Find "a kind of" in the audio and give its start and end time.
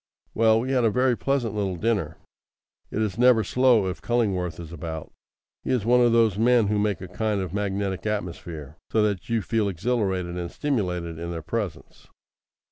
7.01-7.53